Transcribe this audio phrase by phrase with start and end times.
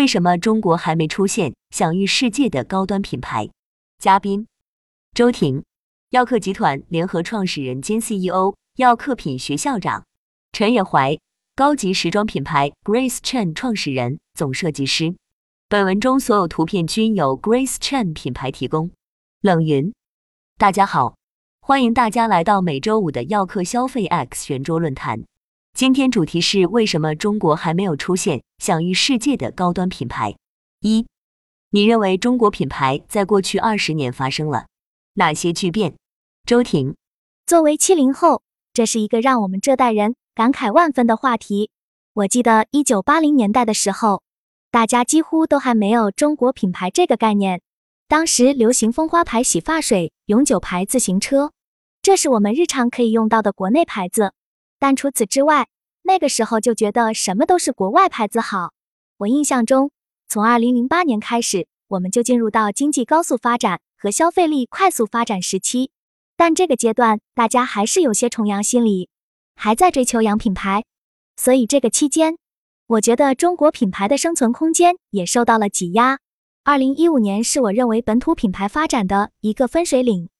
[0.00, 3.50] 为什么中国还没出现享誉世界的高端品牌？
[3.98, 4.46] 嘉宾：
[5.12, 5.62] 周婷，
[6.08, 10.04] 耀客集团联合创始人兼 CEO，耀客品学校长；
[10.52, 11.18] 陈野怀，
[11.54, 15.14] 高级时装品牌 Grace Chen 创始人、总设计师。
[15.68, 18.90] 本文中所有图片均由 Grace Chen 品牌提供。
[19.42, 19.92] 冷云，
[20.56, 21.16] 大家好，
[21.60, 25.24] 欢迎大家来到每周五的耀客消费 X 圆桌论坛。
[25.72, 30.36] 今天主题是为什么中国还没有出现享誉世界的高端品牌？
[30.80, 31.06] 一，
[31.70, 34.66] 你认为中国品牌在过去二十年发生了
[35.14, 35.94] 哪些巨变？
[36.44, 36.96] 周婷，
[37.46, 38.42] 作为七零后，
[38.74, 41.70] 这是一个让我们这代人感慨万分的话题。
[42.12, 44.22] 我记得一九八零年代的时候，
[44.70, 47.62] 大家几乎都还没有中国品牌这个概念。
[48.06, 51.52] 当时流行蜂花牌洗发水、永久牌自行车，
[52.02, 54.34] 这是我们日常可以用到的国内牌子。
[54.80, 55.68] 但除此之外，
[56.02, 58.72] 那个时候就觉得什么都是国外牌子好。
[59.18, 59.92] 我印象中，
[60.26, 65.92] 从二零零八年开始，我们就进入到经济高速发展和消费力快速发展时期。
[66.34, 69.10] 但这个阶段，大家还是有些崇洋心理，
[69.54, 70.84] 还在追求洋品牌。
[71.36, 72.38] 所以这个期间，
[72.86, 76.18] 我觉得中国品牌的生存空间也受到了挤压。
[76.64, 80.30] 二零一五年是我认为本土品牌发展的一个分水岭，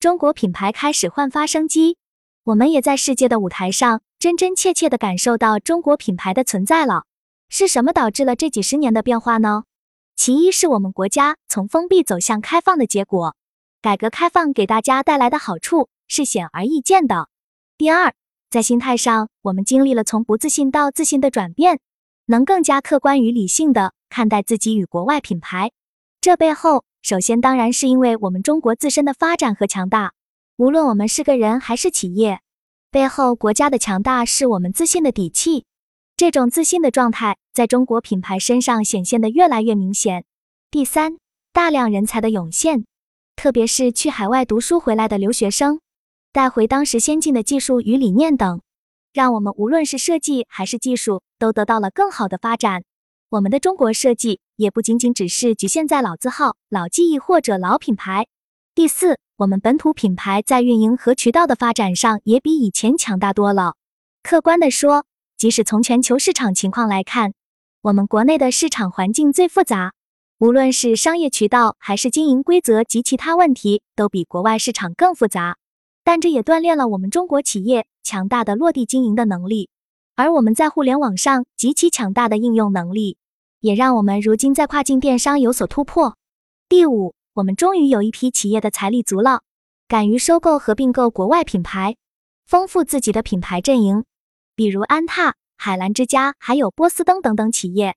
[0.00, 1.97] 中国品牌开始焕发生机。
[2.48, 7.04] 我们也在世界的舞台上真真切切地感受到中国品牌的存在了。
[7.50, 9.64] 是什么导致了这几十年的变化呢？
[10.16, 13.36] 其一是我们国家从封闭走向开放的结果，
[13.82, 17.28] 改革开放给大家带来的好处是显而易见的。
[17.76, 18.14] 第二，
[18.48, 21.80] 在心态上，我们经历了从不自信到自信的转变，
[22.24, 25.70] 能更加客观与理性的看待自己与国外品牌。
[26.22, 30.14] 这背后，首先当然是因为我们中国自身的发展和强大。
[30.58, 32.40] 无论我们是个人还是企业，
[32.90, 35.64] 背后国家的强大是我们自信的底气。
[36.16, 40.24] 这种自信的状态在中国品牌身上显现的越来越明显。
[40.68, 41.18] 第三，
[41.52, 42.86] 大量人才的涌现，
[43.36, 45.78] 特别是去海外读书回来的留学生，
[46.32, 48.60] 带回当时先进的技术与理念等，
[49.12, 52.82] 让我们无论是设计还是技术都得到了更好的发展。
[53.28, 58.26] 我们的中国设计也不仅仅只是局限在老字号、老技艺或者老品牌。
[58.74, 59.20] 第四。
[59.38, 63.76] 我们本土品牌在运营和渠道的发展上也比以前强大多了。
[64.20, 65.06] 客观的说，
[65.36, 67.34] 即使从全球市场情况来看，
[67.82, 69.92] 我们国内的市场环境最复杂，
[70.40, 75.56] 无论是商业渠道还是经营规则及其他问题，都比国外市场更复杂。
[76.02, 79.70] 但这也锻炼了我们中国企业强大的落地经营的能力，
[80.16, 83.16] 而我们在互联网上极其强大的应用能力，
[83.60, 86.16] 也让我们如今在跨境电商有所突破。
[86.68, 87.14] 第五。
[87.38, 89.42] 我们终于有一批企业的财力足了，
[89.86, 91.94] 敢于收购和并购国外品牌，
[92.44, 94.04] 丰富自己的品牌阵营，
[94.56, 97.94] 比如安踏、海澜之家，还有波司登等等企业。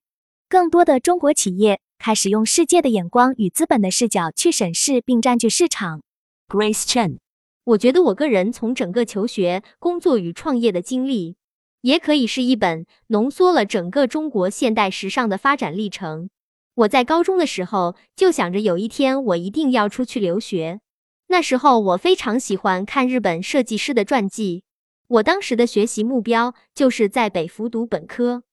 [0.47, 6.03] 更多的中国企业开始用世界的眼光与资本的视角去审视并占据市场。
[6.47, 7.17] Grace Chen，
[7.63, 11.35] 我觉得我个人从整个求学、工作与创业的经历，
[11.81, 16.29] 也可以是一本浓缩了整个中国现代时尚的发展历程。
[16.81, 20.79] 我在高中的时候就想着有一天我一定要出去留学。
[21.27, 24.63] 那时候我非常喜欢看日本设计师的传记。
[25.07, 28.43] 我当时的学习目标就是在北服读本科，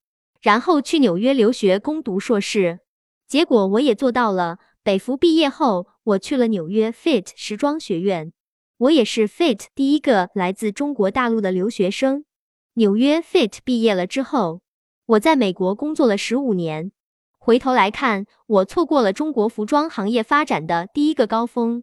[0.43, 2.81] 然后去纽约留学攻读硕士。
[3.27, 4.59] 结果我也做到了。
[4.83, 8.33] 北服毕业后，我去了纽约 Fit 时装学院，
[8.79, 12.25] 我也是 Fit 第一个来自中国大陆的留学生。
[12.75, 14.63] 纽约 Fit 毕业了之后，
[15.07, 16.93] 我在美国工作了十五年。
[17.49, 21.83] 回头来看，我错过了中国服装行业发展的第一个高峰。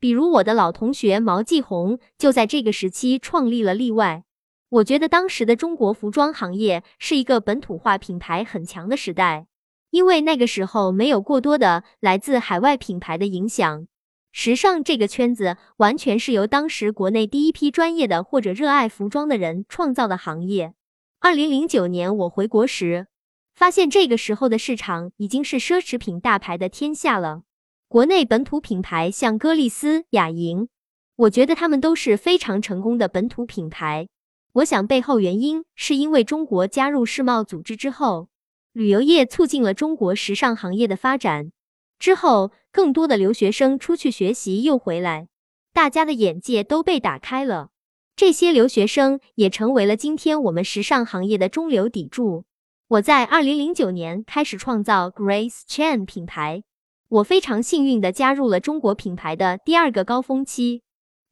[0.00, 4.24] 比如我的老同学毛继红就在这个时期创立了例外。
[4.70, 9.46] 我觉得当时的中国服装行业是一个本土化品牌很强的时代，
[9.90, 13.86] 因为那个时候没有过多的来自海外品牌的影响。
[14.32, 20.74] 时尚这个圈子完全是由当时国内第一批专业的或者热爱服装的人创造的行业。
[21.20, 23.06] 二零零九年我回国时。
[23.54, 27.42] 发现这个时候的市场已经是奢侈品大牌的天下了。
[27.86, 30.68] 国内本土品牌像歌丽丝、雅莹，
[31.16, 34.08] 我觉得他们都是非常成功的本土品牌。
[34.54, 38.28] 我想背后原因是因为中国加入世贸组织之后，
[38.72, 41.52] 旅游业促进了中国时尚行业的发展。
[42.00, 45.28] 之后，更多的留学生出去学习又回来，
[45.72, 47.70] 大家的眼界都被打开了。
[48.16, 52.44] 这些留学生也成为了今天我们时尚行业的中流砥柱。
[52.88, 56.64] 我在二零零九年开始创造 Grace Chen 品牌，
[57.08, 60.82] 我非常幸运的加入了中国品牌的第二个高峰期。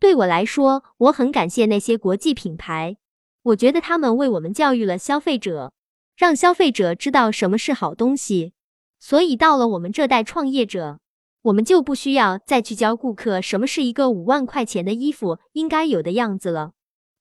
[0.00, 2.96] 对我来说，我很感谢那些国际品牌，
[3.42, 5.74] 我觉得他们为我们教育了消费者，
[6.16, 8.54] 让消费者知道什么是好东西。
[8.98, 11.00] 所以到了我们这代创业者，
[11.42, 16.72] 我们就不需要再去教顾客什么是一个五万块钱的衣服应该有的样子了。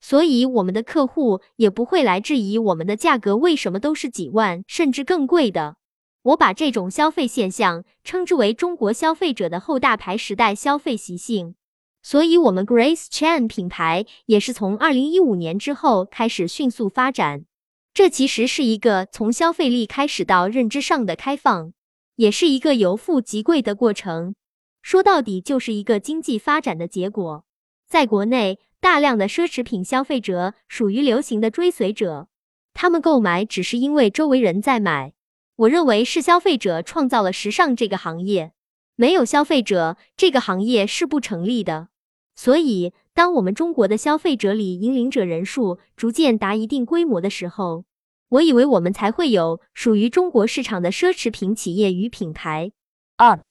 [0.02, 5.78] 所以我们的客户也不会来质疑我们的价格为什么都是几万甚至更贵的。
[6.24, 11.56] 我把这种消费现象称之为中国消费者的后大牌时代消费习性。
[12.04, 17.46] 所以，我们 Grace Chan 品牌也是从二零一五年之后开始迅速发展。
[17.94, 21.74] 这其实是一个从消费力开始到认知上的开放，
[22.16, 24.34] 也是一个由富及贵的过程。
[24.82, 27.46] 说到底，就是一个经济发展的结果。
[27.88, 32.28] 在国内，大量的奢侈品消费者属于流行的追随者，
[32.74, 35.14] 他们购买只是因为周围人在买。
[35.56, 38.54] 我认为是消费者创造了时尚这个行业，
[38.96, 41.90] 没有消费者，这个行业是不成立的。
[42.36, 47.86] 所以，当我们中国的消费者里引领者人数逐渐达一定规模的时候，
[48.30, 52.72] 我以为我们才会有属于中国市场的奢侈品企业与品牌。
[53.18, 53.44] 二，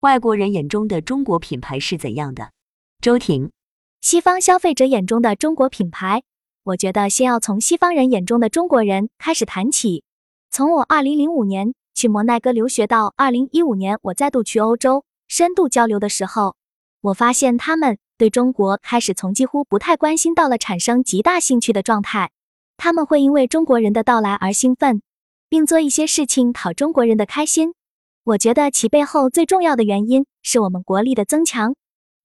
[0.00, 2.52] 外国人眼中的中国品牌是怎样的？
[3.00, 3.50] 周婷，
[4.00, 6.22] 西方消费者眼中的中国品牌，
[6.62, 10.04] 我觉得先要从西方人眼中的中国人开始谈起。
[10.50, 16.54] 从我二零零五年去摩纳哥留学到二零一五年我再度去欧洲深度交流的时候，
[17.00, 17.98] 我发现他们。
[18.16, 22.32] 对中国开始从几乎不太关心到了产生极大兴趣的状态，
[22.76, 25.02] 他们会因为中国人的到来而兴奋，
[25.48, 27.74] 并做一些事情讨中国人的开心。
[28.24, 31.76] 我觉得其背后最重要的原因是我们国力的增强，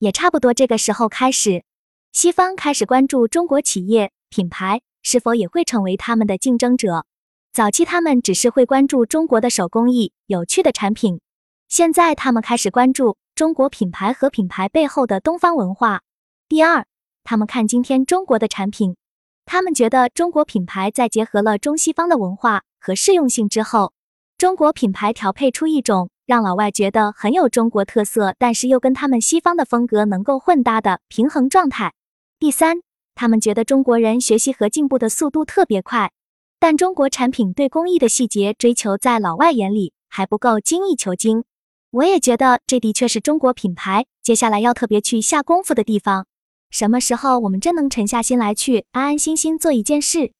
[0.04, 1.64] 也差不多这个时候开始，
[2.12, 7.06] 西方开始关注中国企业品牌是否也会成为他们的竞争者。
[7.54, 11.22] 早期他们只是会关注中国的手工艺、有趣的产品，
[11.70, 13.16] 现在他们开始关注。
[13.34, 16.02] 中国品牌和品牌背后的东方文化。
[16.50, 16.86] 第二，
[17.24, 18.98] 他们看今天中国的产品，
[19.46, 23.94] 他们觉得中国品牌在结合了中西方的文化和适用性之后，
[24.38, 31.94] 中国品牌调配出一种让老外觉得很有中国特色，但是又跟他们西方的风格能够混搭的平衡状态。
[32.40, 32.78] 第三，
[33.14, 36.12] 他们觉得中国人学习和进步的速度特别快，
[36.60, 41.44] 但中国产品对工艺的细节追求在老外眼里还不够精益求精。
[41.92, 46.26] 我也觉得这的确是中国品牌接下来要特别去下功夫的地方。
[46.72, 50.32] 什么时候我们真能沉下心来去安安心心做一件事，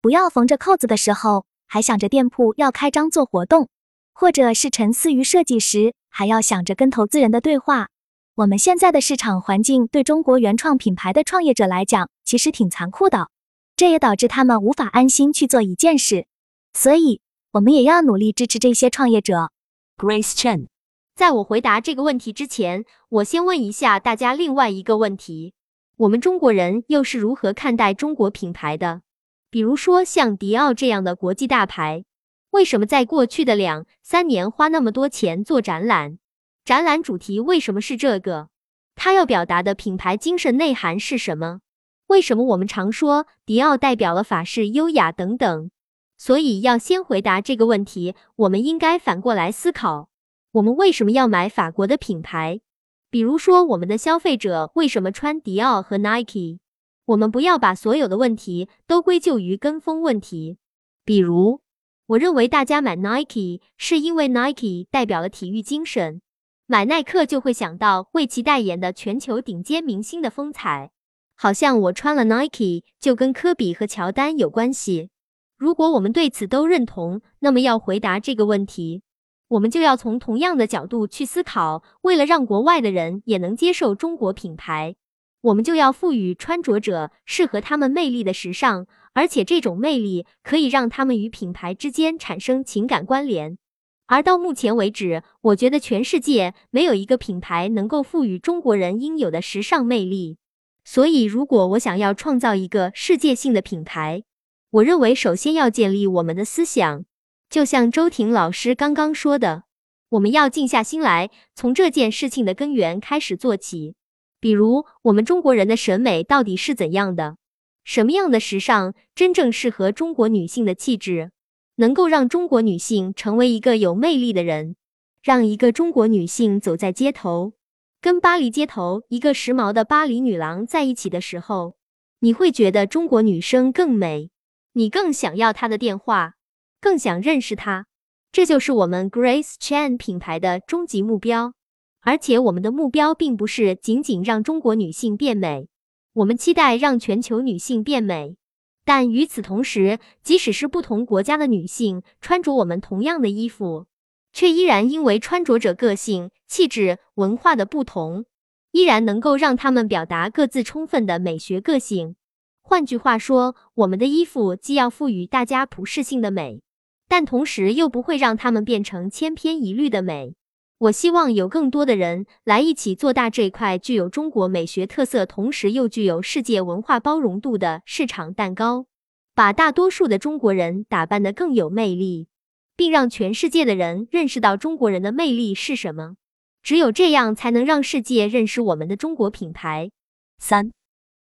[0.00, 3.68] 不要缝着扣子的时候还想着店铺要开张做活动，
[4.12, 7.88] 或者是沉思于设计时还要想着跟投资人的对话。
[8.36, 13.28] 我们现在的市场环境对中国原创品牌的创业者来讲其实挺残酷的，
[13.76, 16.26] 这也导致他们无法安心去做一件事。
[16.72, 17.20] 所以，
[17.52, 19.50] 我们也要努力支持这些创业者。
[19.96, 20.68] Grace Chen。
[21.16, 25.52] 在我回答这个问题之前，我先问一下大家另外一个问题：
[25.98, 29.02] 我们中国人又是如何看待中国品牌的？
[29.50, 32.04] 比如说像迪奥这样的国际大牌，
[32.50, 36.18] 为什么在过去的两三年花那么多钱做展览？
[36.64, 38.48] 展览主题为什么是这个？
[38.94, 41.60] 它要表达的品牌精神内涵是什么？
[42.08, 45.70] 为什么我们常说迪奥代表了法式优雅等等？
[46.18, 50.10] 所以要先回答这个问题，我们应该反过来思考。
[50.52, 52.60] 我们为什么要买法国的品牌？
[53.08, 56.58] 比如说，我们的消费者为什么穿迪奥和 Nike？
[57.06, 60.58] 我们不要把所有的问题都归咎于跟风问题。
[61.04, 61.60] 比如，
[62.10, 66.20] 我认为大家买 Nike 是因为 Nike 代表了体育精神，
[66.66, 70.90] 买耐克就会想到为其代言的全球顶尖明星的风采，
[71.36, 75.10] 好像我穿了 Nike 就跟科比和乔丹有关系。
[75.56, 79.02] 如果我们对此都认同，那么要回答这个问题。
[79.46, 84.96] 我们就要从同样的角度去思考，为了让国外的人也能接受中国品牌，
[85.42, 93.58] 我们就要赋予穿着者适合他们魅力的时尚，而且这种魅力可以让他们与品牌之间产生情感关联。
[94.06, 100.38] 而到目前为止，我觉得全世界没有一个品牌能够赋予中国人应有的时尚魅力。
[100.84, 104.24] 所以，如果我想要创造一个世界性的品牌，
[104.70, 107.04] 我认为首先要建立我们的思想。
[107.48, 109.64] 就像周婷老师刚刚说的，
[110.08, 113.94] 我们要静下心来，从这件事情的根源开始做起。
[114.40, 117.36] 比如，我们中国人的审美到底是怎样的？
[117.84, 121.32] 什么样的时尚真正适合中国女性的气质，
[121.76, 124.76] 能够让中国女性成为一个有魅力的人？
[125.22, 127.52] 让一个中国女性走在街头，
[128.00, 131.76] 跟巴黎街头一个时髦的巴黎女郎在一起的时候，
[132.20, 134.30] 你会觉得中国女生更美，
[134.72, 136.34] 你更想要她的电话。
[136.80, 137.86] 更想认识她，
[138.32, 141.52] 这就是我们 Grace Chan 品牌的终极目标。
[142.00, 145.68] 而且我们的目标并不是仅仅让中国女性变美，
[146.12, 148.36] 我们期待让全球女性变美。
[148.84, 153.86] 但与此同时，即使是不同国家的女性穿着我们同样的衣服，
[154.32, 158.24] 却依然因为穿着者个性、气质、文化的不同，
[158.72, 162.16] 依然能够让他们表达各自充分的美学个性。
[162.62, 166.62] 换句话说，我们的衣服既要赋予大家普适性的美，
[167.06, 170.34] 但同时又不会让他们变成千篇一律的美。
[170.80, 178.86] 我希望有更多的人来一起做大这块具有中国美学特色，同时又具有世界文化包容度的市场蛋糕，
[179.34, 182.28] 把大多数的中国人打扮得更有魅力，
[182.76, 186.14] 并让全世界的人认识到中国人的魅力是什么。
[186.62, 189.90] 只有这样，才能让世界认识我们的中国品牌。
[190.38, 190.72] 三，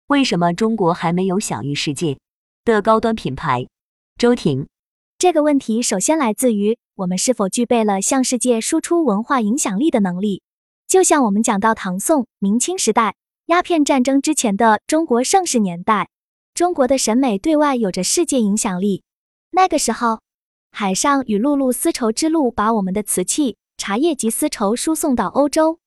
[0.07, 2.17] 为什么中国还没有享誉世界
[2.65, 3.67] 的高端品牌？
[4.17, 4.70] 周婷。
[5.21, 10.41] 这个问题首先来自于我们是否具备了向世界输出文化影响力的能力。
[10.89, 16.09] 就像我们讲到唐宋、明清时代、鸦片战争之前的中国盛世年代，
[16.55, 19.03] 中国的审美对外有着世界影响力。
[19.51, 20.21] 那个时候，
[20.73, 25.81] 海上与陆路丝绸之路把我们的瓷器、茶叶及丝绸输送到欧洲，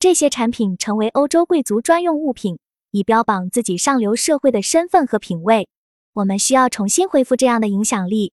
[0.00, 2.58] 这些产品成为欧洲贵族专用物品，
[2.90, 5.68] 以标榜自己上流社会的身份和品味。
[6.14, 8.32] 我们需要重新恢复这样的影响力。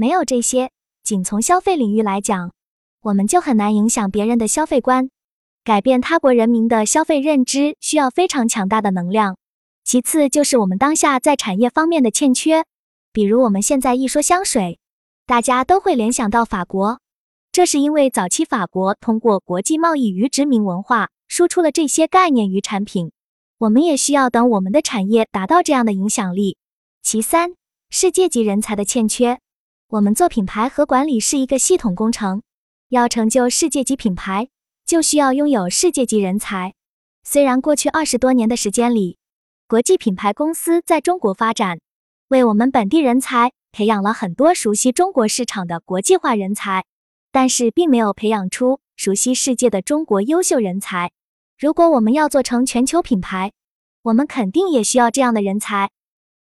[0.00, 0.70] 没有这些，
[1.02, 2.52] 仅从消费领域来讲，
[3.02, 5.10] 我们就很难影响别人的消费观，
[5.64, 9.36] 改变他国人民的消费认知，需要非常强大的能量。
[9.82, 12.64] 其次就是我们当下在产业方面的欠缺，
[13.12, 14.78] 比如我们现在一说香水，
[15.26, 17.00] 大家都会联想到法国，
[17.50, 23.10] 这是因为早期法国通过国际贸易与殖民文化输出了这些概念与产品，
[23.58, 26.56] 我们也需要等我们的产业达到这样的影响力。
[27.02, 27.54] 其三，
[27.90, 29.40] 世界级人才的欠缺。
[29.90, 32.42] 我们做品牌和管理是一个系统工程，
[32.90, 34.50] 要成就世界级品牌，
[34.84, 36.74] 就需要拥有世界级人才。
[37.24, 39.16] 虽然过去二十多年的时间里，
[39.66, 41.80] 国际品牌公司在中国发展，
[42.28, 46.84] 为我们本地人才培养了很多熟悉中国市场的国际化人才，
[47.32, 51.12] 但是并没有培养出熟悉世界的中国优秀人才。
[51.58, 53.52] 如果我们要做成全球品牌，
[54.02, 55.88] 我们肯定也需要这样的人才。